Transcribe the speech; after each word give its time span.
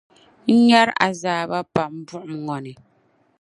n 0.55 0.57
nyari 0.67 0.91
azaaba 1.07 1.59
pam 1.73 1.91
buɣim 2.07 2.35
ŋɔ 2.45 2.57
ni. 2.65 2.73